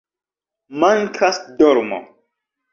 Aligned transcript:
"Mankas 0.83 1.37
dormo" 1.59 1.99